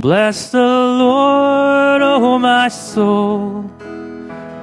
Bless 0.00 0.50
the 0.50 0.58
Lord, 0.58 2.00
oh 2.00 2.38
my 2.38 2.68
soul. 2.68 3.70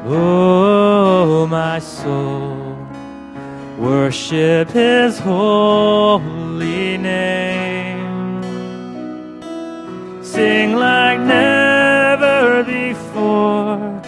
Oh, 0.05 1.45
my 1.45 1.77
soul. 1.77 2.75
Worship 3.77 4.71
his 4.71 5.19
holy 5.19 6.97
name. 6.97 8.41
Sing 10.23 10.75
like 10.75 11.19
never 11.19 12.63
before. 12.63 14.01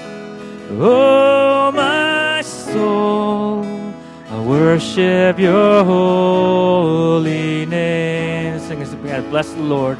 Oh, 0.80 1.72
my 1.72 2.42
soul. 2.42 3.64
I 4.30 4.42
worship 4.42 5.38
your 5.38 5.84
holy 5.84 7.68
name. 7.68 8.60
Sing 8.60 8.82
us 8.82 8.90
together. 8.90 9.30
Bless 9.30 9.52
the 9.54 9.62
Lord. 9.62 10.00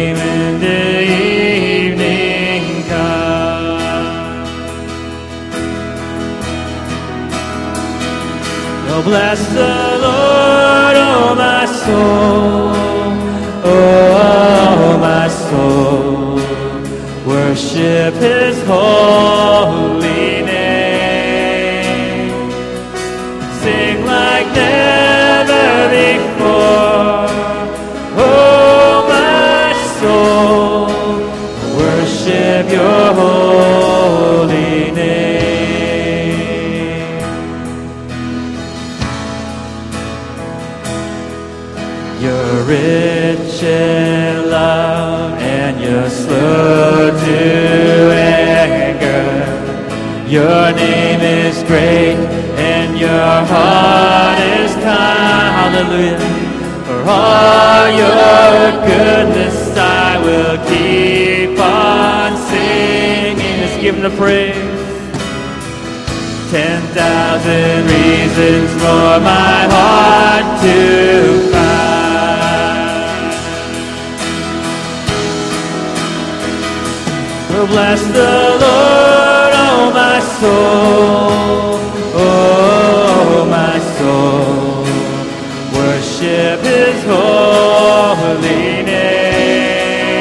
Bless 9.03 9.45
the 9.47 9.97
Lord, 10.05 10.95
oh 10.95 11.33
my 11.35 11.65
soul, 11.65 12.71
oh 13.65 14.97
my 15.01 15.27
soul. 15.27 16.35
Worship 17.25 18.13
His 18.15 18.63
holy 18.67 19.80
Oh, 77.53 77.67
bless 77.67 78.01
the 78.17 78.33
Lord, 78.63 79.53
oh 79.67 79.91
my 79.93 80.19
soul, 80.39 81.77
oh 82.15 83.45
my 83.57 83.77
soul. 83.97 84.85
Worship 85.77 86.59
His 86.71 86.99
holy 87.03 88.65
name. 88.83 90.11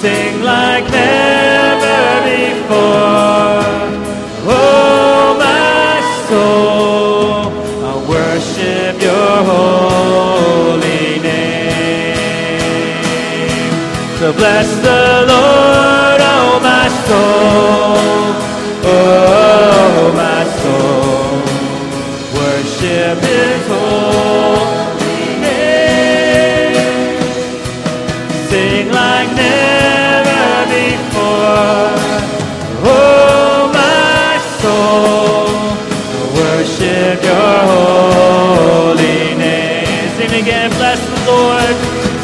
Sing 0.00 0.34
like 0.42 0.86
never 0.90 2.02
before. 2.30 3.64
Oh, 4.48 5.36
my 5.46 5.94
soul, 6.28 7.50
I 7.82 7.92
worship 8.14 8.94
your 9.08 9.36
holy 9.50 11.06
name. 11.20 12.16
So 14.18 14.26
bless 14.32 14.68
the 14.86 14.95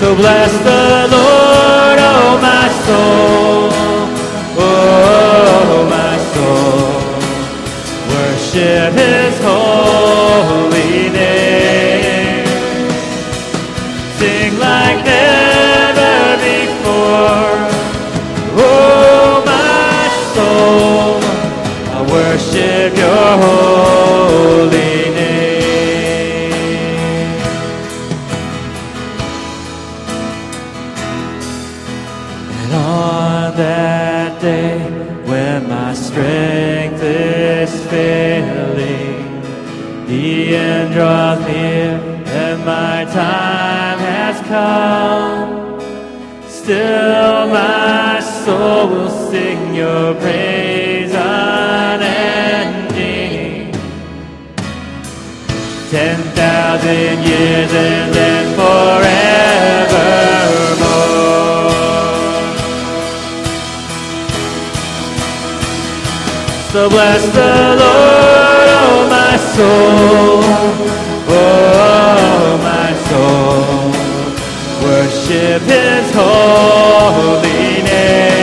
So 0.03 0.17
bless 0.17 0.53
the 0.65 1.07
Lord, 1.15 1.99
oh, 2.11 2.37
my 2.43 2.69
soul. 2.87 3.71
Oh, 4.59 5.87
my 5.97 6.17
soul. 6.35 6.91
Worship 8.11 8.95
his 8.95 9.39
holy 9.45 9.72
praise 50.23 51.13
unending. 51.15 52.13
Ten 55.91 56.19
thousand 56.39 57.17
years 57.31 57.73
and 57.73 58.15
then 58.15 58.45
forevermore. 58.57 59.11
So 66.73 66.81
bless 66.89 67.23
the 67.39 67.55
Lord, 67.83 68.69
oh 68.81 68.99
my 69.17 69.35
soul, 69.55 70.43
oh 71.29 72.59
my 72.69 72.91
soul. 73.09 73.93
Worship 74.83 75.23
worship 75.33 75.63
his 75.63 76.15
holy 76.15 77.83
name. 77.83 78.42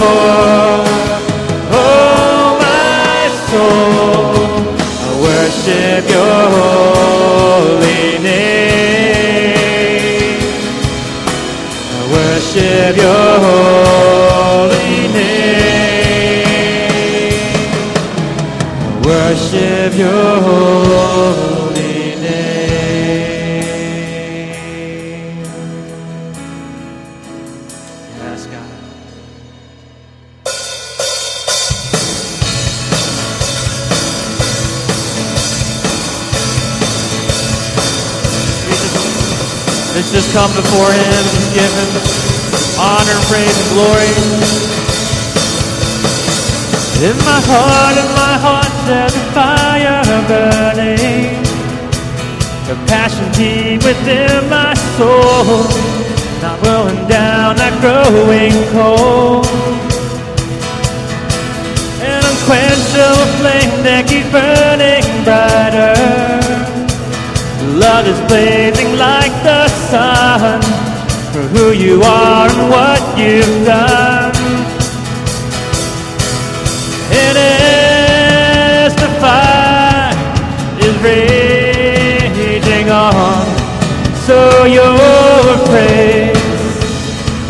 Before. 0.00 0.69
Come 40.32 40.52
before 40.54 40.92
Him 40.92 41.22
and 41.26 41.48
give 41.54 41.72
Him 41.74 41.90
honor, 42.78 43.18
praise, 43.26 43.50
and 43.50 43.70
glory. 43.74 44.14
In 47.02 47.16
my 47.24 47.40
heart, 47.50 47.96
in 47.98 48.10
my 48.14 48.36
heart, 48.38 48.72
there's 48.86 49.14
a 49.16 49.24
fire 49.34 50.04
burning. 50.28 51.34
A 52.70 52.76
passion 52.86 53.26
deep 53.32 53.82
within 53.82 54.48
my 54.48 54.74
soul. 54.94 55.66
Not 56.42 56.60
blowing 56.62 57.08
down, 57.08 57.56
not 57.56 57.74
growing 57.80 58.54
cold. 58.70 59.46
An 62.06 62.22
unquenchable 62.30 63.26
flame 63.40 63.74
that 63.82 64.06
keeps 64.06 64.30
burning 64.30 65.06
brighter. 65.24 66.30
Love 67.80 68.06
is 68.06 68.20
blazing 68.28 68.96
like 68.98 69.32
the 69.42 69.69
sun 69.90 70.62
for 71.32 71.42
who 71.52 71.72
you 71.72 72.00
are 72.02 72.48
and 72.48 72.70
what 72.70 73.02
you've 73.18 73.64
done. 73.66 74.32
It 77.26 77.36
is 77.36 78.94
the 79.02 79.10
fire 79.20 80.14
is 80.86 80.94
raging 81.02 82.88
on, 82.88 83.44
so 84.26 84.64
your 84.64 84.96
praise 85.68 86.38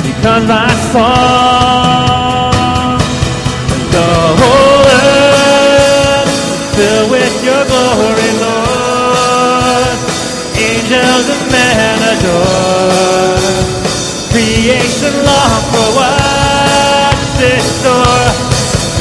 becomes 0.02 0.48
my 0.48 0.70
song. 0.92 2.19
Creation 14.30 15.14
long 15.24 15.62
for 15.72 15.88
what. 15.96 16.30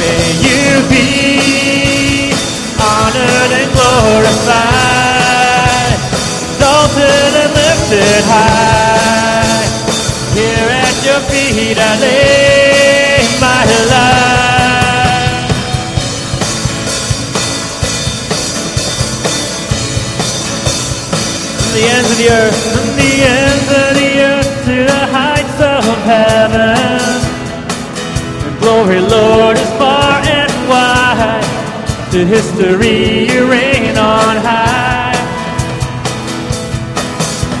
May 0.00 0.24
you 0.40 0.64
be 0.88 2.32
honored 2.80 3.52
and 3.52 3.70
glorified, 3.70 5.20
exalted 6.56 7.32
and 7.36 7.52
lifted 7.52 8.24
high. 8.24 9.68
Here 10.32 10.70
at 10.72 10.96
your 11.04 11.20
feet 11.28 11.76
I 11.78 12.00
lay 12.00 13.20
my 13.40 13.60
life. 13.92 14.40
The 21.74 21.82
ends 21.86 22.10
of 22.10 22.16
the 22.18 22.28
earth, 22.30 22.60
ends 23.22 23.68
of 23.70 23.90
the 24.00 24.10
earth 24.20 24.52
to 24.64 24.76
the 24.84 25.02
heights 25.12 25.58
of 25.60 25.84
heaven. 26.04 27.10
Your 28.42 28.54
glory, 28.60 29.00
Lord, 29.00 29.56
is 29.56 29.70
far 29.78 30.20
and 30.24 30.52
wide. 30.68 31.44
To 32.12 32.26
history 32.26 33.30
you 33.30 33.50
reign 33.50 33.96
on 33.96 34.36
high. 34.42 35.14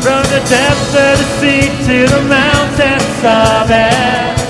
From 0.02 0.22
the 0.32 0.42
depths 0.48 0.94
of 0.96 1.14
the 1.20 1.28
sea 1.38 1.68
to 1.86 1.98
the 2.08 2.22
mountains 2.26 3.20
of 3.22 3.70
it. 3.70 4.40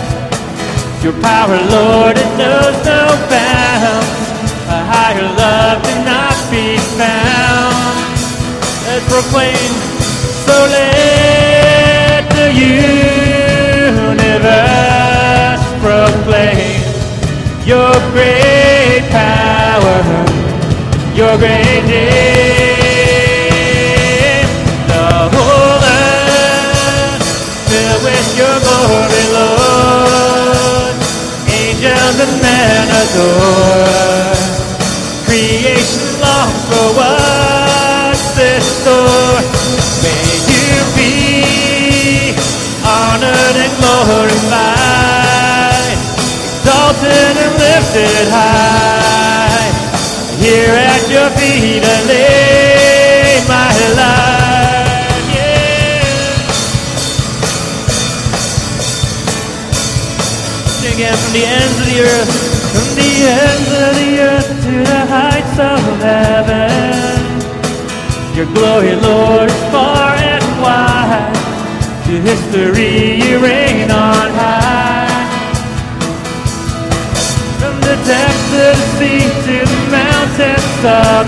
Your 1.02 1.16
power, 1.20 1.56
Lord, 1.56 2.16
it 2.16 2.30
knows 2.36 2.76
no 2.84 3.02
bounds. 3.32 4.20
A 4.68 4.80
higher 4.84 5.28
love 5.34 5.82
cannot 5.82 6.36
be 6.52 6.78
found. 6.94 8.06
Let's 8.86 9.04
proclaim, 9.08 9.79
so 10.46 10.56
let 10.76 12.22
the 12.30 12.48
universe 14.00 15.64
proclaim 15.84 16.80
your 17.66 17.92
great 18.14 19.02
power, 19.10 19.98
your 21.14 21.34
great 21.38 21.84
name. 21.86 22.10
The 24.88 25.06
whole 25.34 25.82
earth 26.00 27.24
filled 27.68 28.02
with 28.06 28.28
your 28.40 28.56
glory, 28.66 29.24
Lord. 29.36 30.94
Angels 31.60 32.18
and 32.24 32.34
men 32.42 32.86
adore. 33.02 34.34
Creation 35.26 36.08
longs 36.20 36.62
for 36.68 36.86
what's 36.98 37.19
glorified, 44.04 45.96
exalted 46.56 47.36
and 47.36 47.52
lifted 47.60 48.26
high. 48.32 49.68
Here 50.40 50.72
at 50.72 51.02
your 51.10 51.28
feet 51.36 51.82
I 51.84 51.98
lay 52.08 53.44
my 53.44 53.76
life. 54.00 55.20
Yeah. 55.36 56.08
Again 60.94 61.16
from 61.20 61.32
the 61.36 61.44
ends 61.44 61.76
of 61.80 61.86
the 61.92 62.00
earth, 62.00 62.32
from 62.72 62.88
the 62.96 63.12
ends 63.28 63.70
of 63.84 63.92
the 64.00 64.10
earth 64.30 64.50
to 64.64 64.74
the 64.92 65.02
heights 65.12 65.56
of 65.60 65.80
heaven. 66.00 67.20
Your 68.34 68.48
glory, 68.54 68.94
Lord, 68.96 69.50
is 69.50 69.62
far 69.70 70.14
and 70.16 70.44
wide. 70.62 71.36
To 72.06 72.12
history 72.22 73.22
you 73.22 73.38
reign 73.38 73.59
of. 80.84 81.26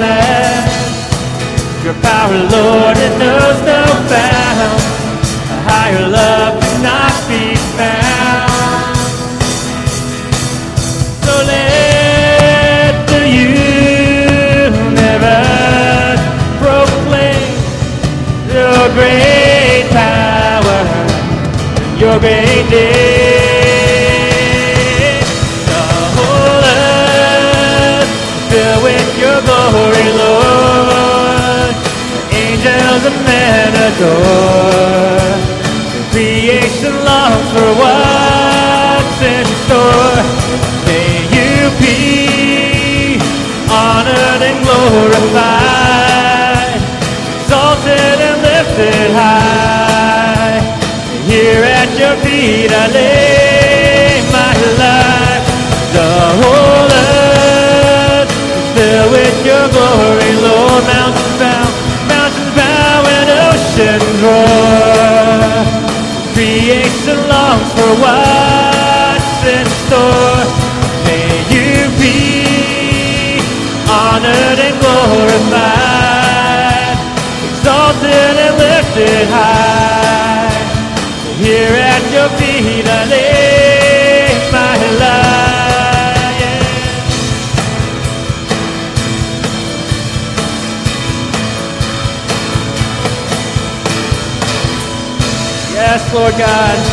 Your 1.84 1.94
power, 1.94 2.32
Lord, 2.32 2.96
it 2.96 3.18
knows 3.18 3.60
no 3.66 3.84
bounds. 4.08 4.84
A 5.50 5.60
higher 5.68 6.08
love 6.08 6.60
cannot 6.62 7.28
be 7.28 7.56
found. 7.76 8.96
So 11.24 11.34
let 11.44 13.06
the 13.08 13.22
universe 14.46 15.02
proclaim 16.62 17.58
your 18.48 18.88
great 18.94 19.84
power, 19.90 20.80
your 21.98 22.18
great 22.20 22.70
name. 22.70 23.21
And 33.00 33.24
men 33.24 33.72
and 33.72 33.76
adore. 33.88 35.32
Creation 36.12 36.92
longs 37.08 37.48
for 37.56 37.70
what's 37.80 39.20
in 39.24 39.46
store. 39.64 40.20
May 40.84 41.24
you 41.32 41.72
be 41.80 43.16
honored 43.72 44.42
and 44.44 44.58
glorified, 44.66 46.00
exalted 47.40 48.18
and 48.28 48.38
lifted 48.44 49.10
high. 49.16 50.60
Here 51.26 51.64
at 51.64 51.90
your 51.98 52.16
feet 52.20 52.70
I 52.70 52.86
lay 52.92 54.20
my 54.36 54.52
life. 54.84 55.46
The 55.96 56.12
whole 56.40 56.90
earth 57.08 58.32
is 58.58 58.68
filled 58.76 59.10
with 59.16 59.36
your 59.48 59.66
glory, 59.72 60.32
for 67.82 67.94
what's 67.98 69.42
in 69.42 69.66
store. 69.82 70.42
May 71.06 71.26
you 71.50 71.90
be 71.98 73.42
honored 73.90 74.58
and 74.66 74.76
glorified, 74.82 76.18
exalted 77.48 78.34
and 78.46 78.54
lifted 78.64 79.26
high. 79.34 80.54
Here 81.42 81.74
at 81.92 82.02
your 82.14 82.28
feet 82.38 82.86
I 82.86 83.02
lay 83.14 84.30
my 84.56 84.76
life. 85.02 85.42
Yes, 95.74 96.02
Lord 96.14 96.34
God. 96.38 96.91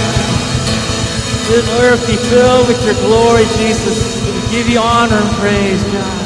This 1.49 1.67
earth 1.81 2.05
be 2.05 2.15
filled 2.15 2.67
with 2.67 2.85
your 2.85 2.93
glory, 2.93 3.43
Jesus. 3.57 4.23
We 4.23 4.51
give 4.51 4.69
you 4.69 4.77
honor 4.77 5.15
and 5.15 5.35
praise, 5.37 5.83
God. 5.85 6.25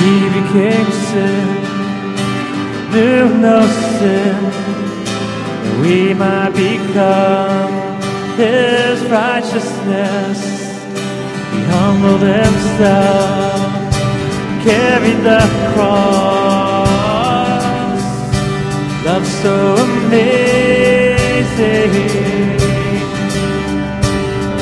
He 0.00 0.14
became 0.34 0.90
sin, 0.90 1.48
knew 2.90 3.38
no 3.38 3.60
sin, 4.00 4.50
that 5.62 5.78
we 5.80 6.12
might 6.12 6.50
become 6.56 7.70
His 8.36 9.00
righteousness. 9.04 10.59
He 11.52 11.60
humbled 11.72 12.22
Himself, 12.22 13.72
carried 14.64 15.20
the 15.30 15.42
cross. 15.72 16.90
Love 19.04 19.26
so 19.26 19.54
amazing, 19.76 20.22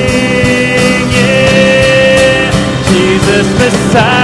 Yeah. 1.17 2.53
Jesus 2.91 3.47
Messiah. 3.59 4.24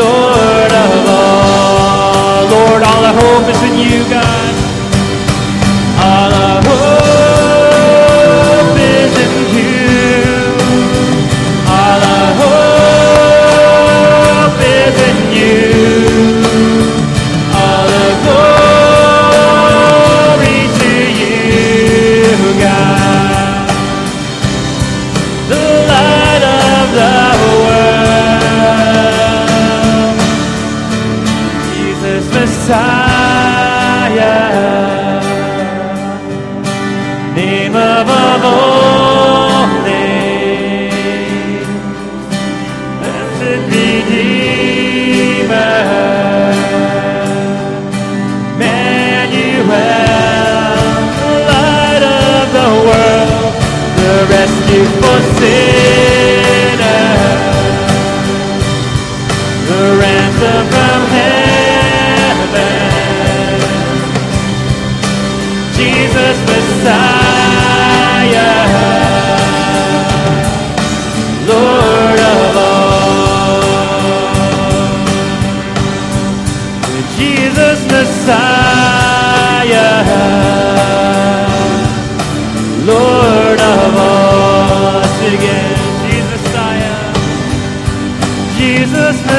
Lord 0.00 0.72
of 0.72 1.08
all. 1.08 2.48
Lord, 2.48 2.82
all 2.82 3.04
our 3.04 3.14
hope 3.14 3.48
is 3.50 3.62
in 3.62 3.78
you, 3.78 4.08
God. 4.08 4.59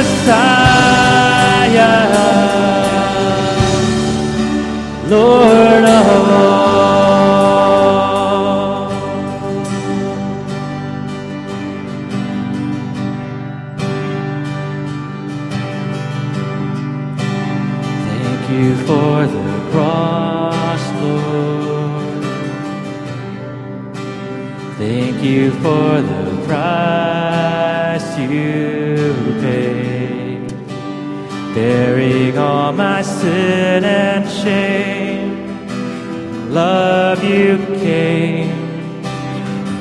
Messiah, 0.01 1.77
Lord. 5.07 5.60
sin 33.21 33.83
and 33.85 34.27
shame. 34.27 35.29
Love 36.51 37.23
you 37.23 37.57
came, 37.79 38.49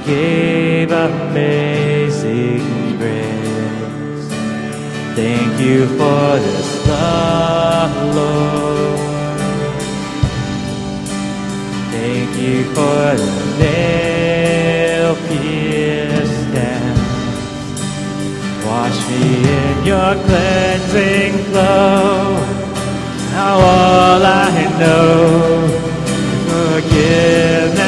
gave 0.04 0.92
amazing 0.92 2.62
grace. 2.98 4.28
Thank 5.16 5.58
you 5.58 5.86
for 5.98 6.38
this 6.44 6.86
love, 6.86 7.94
Lord. 8.14 9.00
Thank 11.96 12.30
you 12.44 12.64
for 12.76 13.02
the 13.22 13.32
nail 13.58 15.16
pierced 15.26 16.52
hands. 16.60 17.00
Wash 18.66 18.98
me 19.08 19.22
in 19.60 19.76
your 19.86 20.12
cleansing 20.26 21.34
flow 21.50 22.49
now 23.50 23.58
all 23.58 24.22
I 24.24 24.64
know. 24.78 25.66
Forgive 26.46 27.79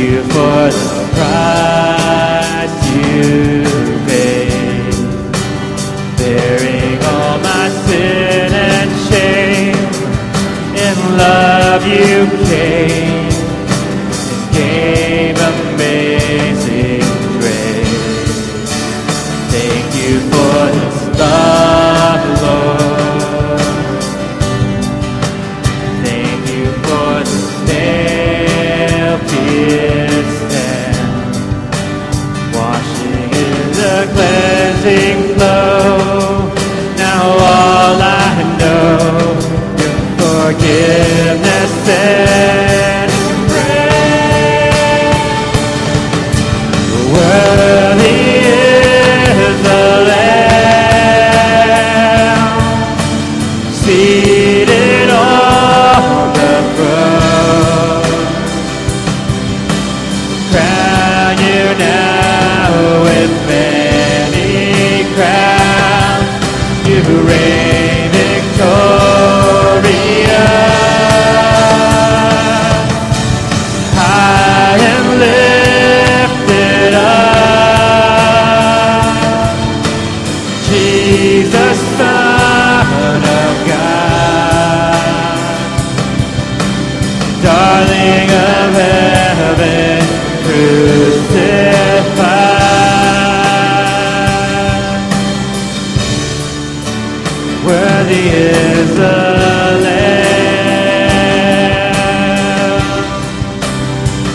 you 0.00 0.22
for 0.22 0.70
the 0.78 1.08
price 1.14 2.76
you 2.88 3.64
paid, 4.06 4.94
bearing 6.16 6.98
all 7.04 7.38
my 7.38 7.68
sin 7.84 8.50
and 8.52 8.90
shame. 9.08 9.76
In 10.86 10.96
love 11.18 11.86
you 11.86 12.46
came. 12.46 12.89
você. 53.90 54.49
justified. 90.90 92.50
Worthy 97.64 98.24
is 98.28 98.96
the 98.96 99.16
Lamb. 99.84 100.00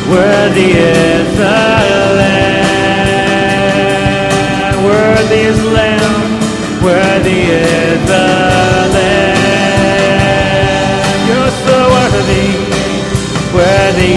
Worthy 0.10 0.70
is 0.72 1.28
the 1.42 1.58
Lamb. 2.20 3.56
Worthy 4.86 5.42
is 5.50 5.58
the 5.62 5.70
Lamb. 5.78 6.16
Worthy 6.84 7.40
is 7.60 8.00
the 8.12 8.26
Lamb. 8.96 9.36
You're 11.28 11.56
so 11.66 11.78
worthy. 11.96 12.48
Worthy 13.54 14.12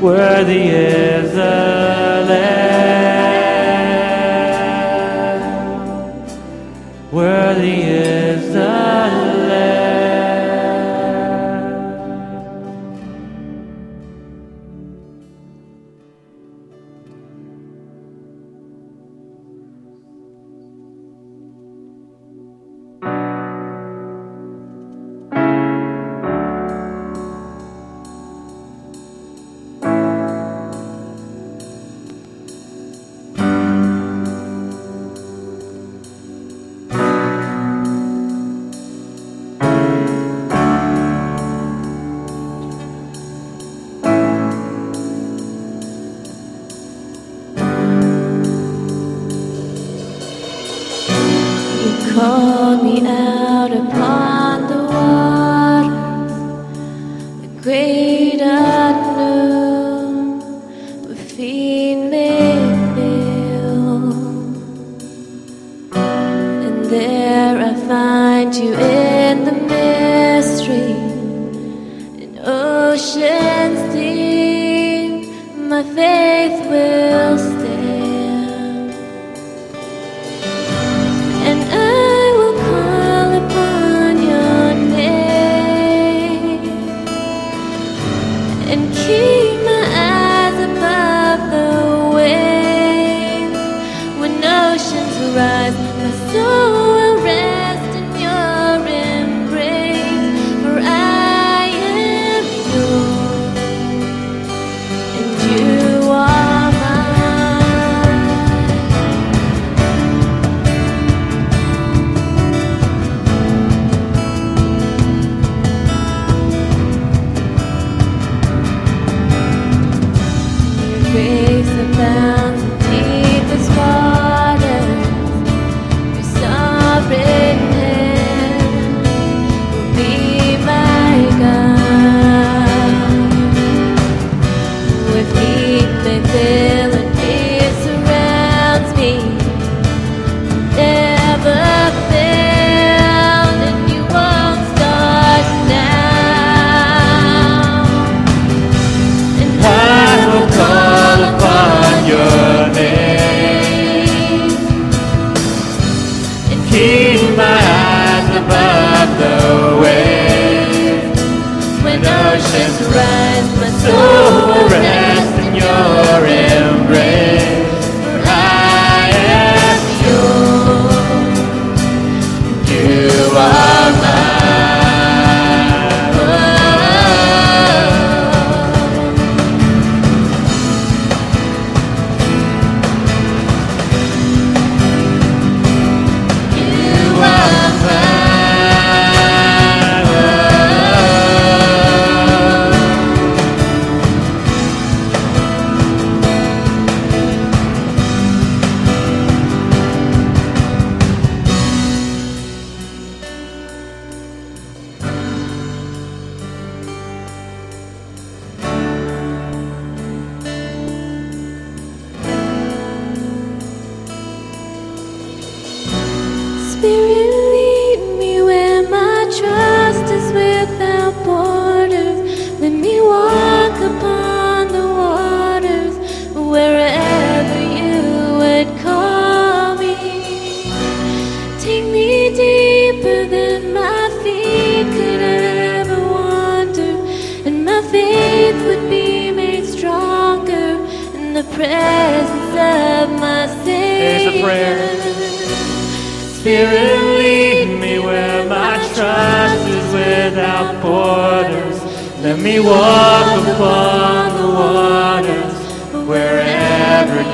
Worthy 0.00 0.68
is 0.68 1.32
the 1.32 2.24
Lamb. 2.28 2.66
Worthy 7.10 7.45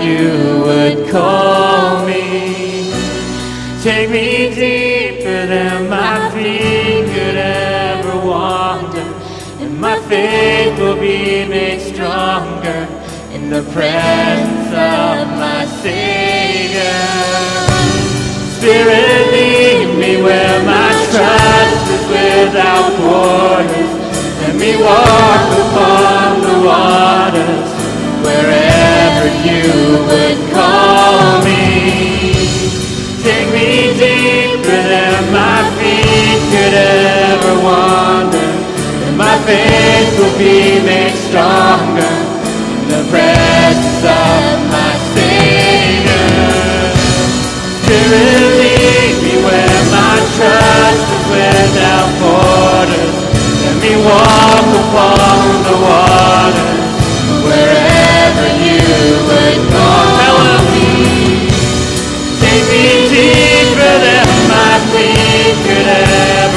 you 0.04 0.62
would 0.64 1.10
call 1.10 2.04
me. 2.06 2.92
Take 3.82 4.10
me 4.10 4.54
deeper 4.54 5.46
than 5.46 5.88
my 5.88 6.30
feet 6.30 7.06
could 7.14 7.36
ever 7.36 8.16
wander, 8.26 9.06
and 9.60 9.80
my 9.80 9.98
faith 10.02 10.78
will 10.78 10.96
be 10.96 11.46
made 11.48 11.80
stronger 11.80 12.88
in 13.32 13.50
the 13.50 13.62
presence 13.72 14.68
of 14.68 15.28
my 15.44 15.66
Savior. 15.82 17.02
Spirit, 18.58 19.32
lead 19.32 19.98
me 19.98 20.22
where 20.22 20.62
my 20.64 20.90
trust 21.10 21.90
is 21.96 22.04
without 22.08 22.88
borders. 23.00 23.92
Let 24.42 24.54
me 24.56 24.76
walk. 24.82 25.32
should 36.72 37.04
ever 37.28 37.54
wander, 37.61 38.48
then 39.04 39.16
my 39.18 39.37
faith 39.44 40.18
will 40.18 40.37
be 40.38 40.80
made 40.80 41.12
stronger 41.28 42.12
in 42.80 42.88
the 42.88 43.02
presence 43.12 44.00
of 44.00 44.56
my 44.72 44.92
Savior. 45.12 46.32
Spirit, 47.76 48.56
lead 48.61 49.14
me 49.20 49.35
where 49.44 49.82
my 49.92 50.16
trust 50.37 51.06
is 51.12 51.24
without 51.37 52.08
borders. 52.24 53.16
Let 53.64 53.76
me 53.85 53.92
walk 54.08 54.68
upon 54.80 55.44
the 55.68 55.76
water. 55.85 56.51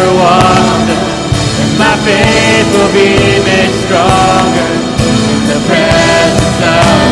for 0.05 0.13
wonder, 0.13 1.01
and 1.61 1.71
my 1.81 1.95
faith 2.05 2.67
will 2.73 2.93
be 2.93 3.17
made 3.41 3.73
stronger. 3.73 4.67
In 5.01 5.41
the 5.49 5.59
presence 5.65 6.59
of 6.61 7.04